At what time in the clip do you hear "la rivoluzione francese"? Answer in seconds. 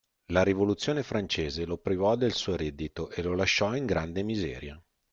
0.31-1.63